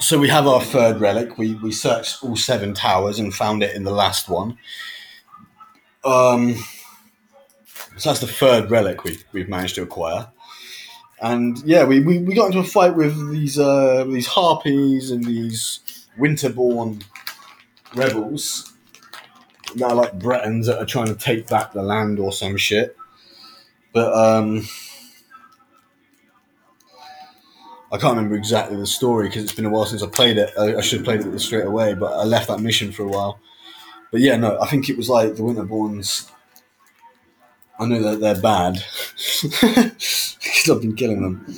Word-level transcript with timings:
so 0.00 0.18
we 0.18 0.28
have 0.28 0.46
our 0.46 0.62
third 0.62 1.00
relic. 1.00 1.38
We 1.38 1.54
we 1.56 1.72
searched 1.72 2.24
all 2.24 2.36
seven 2.36 2.74
towers 2.74 3.18
and 3.18 3.32
found 3.32 3.62
it 3.62 3.76
in 3.76 3.84
the 3.84 3.92
last 3.92 4.28
one. 4.28 4.58
Um, 6.04 6.56
so 7.96 8.10
that's 8.10 8.20
the 8.20 8.26
third 8.26 8.70
relic 8.70 9.04
we've 9.04 9.24
we've 9.32 9.48
managed 9.48 9.76
to 9.76 9.82
acquire. 9.82 10.28
And 11.22 11.58
yeah, 11.66 11.84
we, 11.84 12.00
we, 12.00 12.18
we 12.18 12.34
got 12.34 12.46
into 12.46 12.60
a 12.60 12.64
fight 12.64 12.96
with 12.96 13.30
these 13.30 13.58
uh, 13.58 14.04
these 14.04 14.26
harpies 14.26 15.10
and 15.10 15.22
these 15.22 16.06
winterborn 16.18 17.04
rebels 17.94 18.72
are 19.82 19.94
like 19.94 20.18
Bretons 20.18 20.66
that 20.66 20.78
are 20.78 20.86
trying 20.86 21.06
to 21.06 21.14
take 21.14 21.46
back 21.46 21.72
the 21.72 21.82
land 21.82 22.18
or 22.18 22.32
some 22.32 22.56
shit. 22.56 22.96
But 23.92 24.12
um, 24.14 24.66
I 27.92 27.98
can't 27.98 28.16
remember 28.16 28.36
exactly 28.36 28.76
the 28.76 28.86
story 28.86 29.28
because 29.28 29.42
it's 29.42 29.52
been 29.52 29.64
a 29.64 29.70
while 29.70 29.84
since 29.86 30.02
I 30.02 30.08
played 30.08 30.38
it. 30.38 30.50
I, 30.58 30.76
I 30.76 30.80
should 30.80 31.00
have 31.00 31.04
played 31.04 31.20
it 31.20 31.38
straight 31.40 31.66
away, 31.66 31.94
but 31.94 32.12
I 32.12 32.24
left 32.24 32.48
that 32.48 32.60
mission 32.60 32.92
for 32.92 33.02
a 33.02 33.08
while. 33.08 33.40
But 34.12 34.20
yeah, 34.20 34.36
no, 34.36 34.60
I 34.60 34.66
think 34.66 34.88
it 34.88 34.96
was 34.96 35.08
like 35.08 35.36
the 35.36 35.42
Winterborns. 35.42 36.30
I 37.78 37.86
know 37.86 38.02
that 38.02 38.20
they're 38.20 38.40
bad 38.40 38.74
because 39.16 40.70
I've 40.70 40.82
been 40.82 40.94
killing 40.94 41.22
them, 41.22 41.54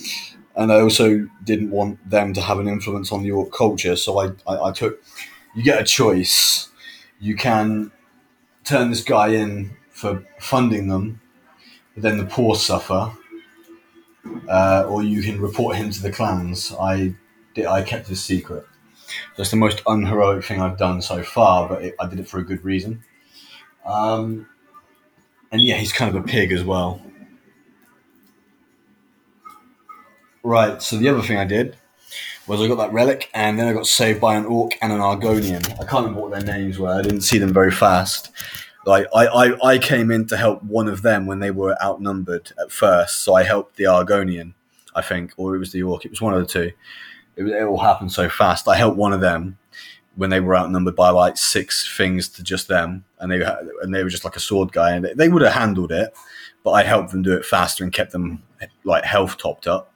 and 0.56 0.72
I 0.72 0.80
also 0.80 1.28
didn't 1.44 1.70
want 1.70 2.08
them 2.08 2.32
to 2.34 2.40
have 2.40 2.58
an 2.58 2.68
influence 2.68 3.12
on 3.12 3.28
orc 3.30 3.52
culture. 3.52 3.96
So 3.96 4.18
I, 4.18 4.26
I, 4.46 4.68
I 4.68 4.72
took. 4.72 5.02
You 5.54 5.62
get 5.62 5.82
a 5.82 5.84
choice. 5.84 6.68
You 7.20 7.36
can 7.36 7.92
turn 8.64 8.90
this 8.90 9.02
guy 9.04 9.28
in 9.28 9.76
for 9.90 10.24
funding 10.38 10.88
them, 10.88 11.20
but 11.94 12.02
then 12.02 12.18
the 12.18 12.26
poor 12.26 12.56
suffer, 12.56 13.12
uh, 14.52 14.84
or 14.86 15.02
you 15.02 15.22
can 15.22 15.40
report 15.40 15.76
him 15.76 15.90
to 15.90 16.02
the 16.02 16.12
clans. 16.12 16.74
I 16.78 17.14
did, 17.54 17.64
I 17.64 17.82
kept 17.82 18.10
it 18.10 18.16
secret. 18.16 18.66
That's 19.36 19.50
the 19.50 19.56
most 19.56 19.80
unheroic 19.86 20.44
thing 20.44 20.60
I've 20.60 20.76
done 20.76 21.00
so 21.00 21.22
far, 21.22 21.68
but 21.68 21.82
it, 21.82 21.94
I 21.98 22.06
did 22.06 22.20
it 22.20 22.28
for 22.28 22.38
a 22.38 22.44
good 22.44 22.62
reason. 22.62 23.02
Um, 23.86 24.46
and 25.50 25.62
yeah, 25.62 25.76
he's 25.76 25.92
kind 25.92 26.14
of 26.14 26.22
a 26.22 26.26
pig 26.26 26.52
as 26.52 26.64
well. 26.64 27.02
Right, 30.42 30.82
so 30.82 30.98
the 30.98 31.08
other 31.08 31.22
thing 31.22 31.38
I 31.38 31.46
did 31.46 31.76
was 32.46 32.60
I 32.60 32.68
got 32.68 32.76
that 32.76 32.92
relic, 32.92 33.30
and 33.32 33.58
then 33.58 33.68
I 33.68 33.72
got 33.72 33.86
saved 33.86 34.20
by 34.20 34.34
an 34.34 34.44
orc 34.44 34.72
and 34.82 34.92
an 34.92 34.98
Argonian. 34.98 35.64
I 35.74 35.86
can't 35.86 36.04
remember 36.04 36.20
what 36.20 36.32
their 36.32 36.58
names 36.58 36.78
were. 36.78 36.92
I 36.92 37.00
didn't 37.00 37.22
see 37.22 37.38
them 37.38 37.54
very 37.54 37.70
fast. 37.70 38.32
Like 38.84 39.06
I, 39.14 39.26
I, 39.26 39.68
I 39.74 39.78
came 39.78 40.10
in 40.10 40.26
to 40.26 40.36
help 40.36 40.62
one 40.62 40.88
of 40.88 41.02
them 41.02 41.26
when 41.26 41.38
they 41.38 41.50
were 41.50 41.76
outnumbered 41.82 42.52
at 42.60 42.72
first, 42.72 43.20
so 43.22 43.34
I 43.34 43.44
helped 43.44 43.76
the 43.76 43.84
Argonian, 43.84 44.54
I 44.94 45.02
think, 45.02 45.32
or 45.36 45.54
it 45.54 45.58
was 45.58 45.72
the 45.72 45.82
orc. 45.82 46.04
It 46.04 46.10
was 46.10 46.20
one 46.20 46.34
of 46.34 46.40
the 46.40 46.46
two. 46.46 46.72
It, 47.36 47.44
it 47.44 47.62
all 47.62 47.78
happened 47.78 48.12
so 48.12 48.28
fast. 48.28 48.66
I 48.66 48.76
helped 48.76 48.96
one 48.96 49.12
of 49.12 49.20
them 49.20 49.58
when 50.16 50.30
they 50.30 50.40
were 50.40 50.56
outnumbered 50.56 50.96
by 50.96 51.10
like 51.10 51.36
six 51.36 51.96
things 51.96 52.28
to 52.30 52.42
just 52.42 52.68
them, 52.68 53.04
and 53.20 53.30
they 53.30 53.42
and 53.82 53.94
they 53.94 54.02
were 54.02 54.10
just 54.10 54.24
like 54.24 54.36
a 54.36 54.40
sword 54.40 54.72
guy, 54.72 54.96
and 54.96 55.04
they 55.14 55.28
would 55.28 55.42
have 55.42 55.54
handled 55.54 55.92
it, 55.92 56.12
but 56.64 56.72
I 56.72 56.82
helped 56.82 57.12
them 57.12 57.22
do 57.22 57.36
it 57.36 57.44
faster 57.44 57.84
and 57.84 57.92
kept 57.92 58.12
them 58.12 58.42
like 58.84 59.04
health 59.04 59.38
topped 59.38 59.66
up. 59.66 59.92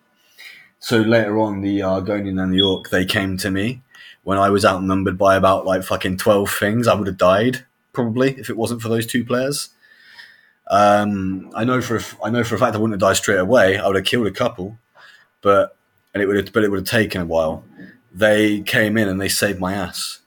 So 0.79 0.99
later 0.99 1.39
on, 1.41 1.61
the 1.61 1.81
Argonian 1.81 2.41
and 2.41 2.53
the 2.53 2.63
Orc 2.63 2.91
they 2.91 3.05
came 3.05 3.37
to 3.39 3.51
me 3.51 3.83
when 4.23 4.39
I 4.39 4.51
was 4.51 4.65
outnumbered 4.65 5.19
by 5.19 5.35
about 5.35 5.67
like 5.67 5.83
fucking 5.83 6.19
twelve 6.19 6.51
things. 6.51 6.87
I 6.87 6.95
would 6.95 7.09
have 7.09 7.19
died 7.19 7.67
probably 7.97 8.39
if 8.39 8.51
it 8.51 8.57
wasn't 8.57 8.83
for 8.83 8.91
those 8.91 9.07
two 9.07 9.25
players. 9.25 9.71
Um, 10.69 11.51
I 11.57 11.65
know 11.65 11.81
for 11.81 11.97
a, 11.97 12.03
I 12.23 12.31
know 12.31 12.45
for 12.45 12.55
a 12.55 12.59
fact 12.59 12.77
I 12.77 12.79
wouldn't 12.79 13.01
have 13.01 13.09
died 13.09 13.17
straight 13.17 13.39
away. 13.39 13.79
I 13.79 13.87
would 13.87 13.97
have 13.97 14.05
killed 14.05 14.27
a 14.27 14.31
couple, 14.31 14.79
but 15.41 15.77
and 16.13 16.23
it 16.23 16.27
would 16.27 16.37
have, 16.37 16.53
but 16.53 16.63
it 16.63 16.71
would 16.71 16.81
have 16.81 16.89
taken 16.89 17.23
a 17.23 17.25
while. 17.25 17.65
They 18.13 18.61
came 18.61 18.97
in 18.97 19.09
and 19.09 19.21
they 19.21 19.29
saved 19.29 19.59
my 19.59 19.73
ass. 19.75 20.21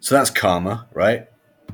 So 0.00 0.14
that's 0.14 0.30
karma, 0.30 0.86
right? 0.94 1.27